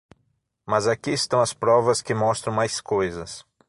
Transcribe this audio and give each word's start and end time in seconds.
Mas 0.65 0.87
aqui 0.87 1.11
estão 1.11 1.41
as 1.41 1.53
provas 1.53 2.01
que 2.01 2.15
mostram 2.15 2.51
mais 2.51 2.81
coisas. 2.81 3.45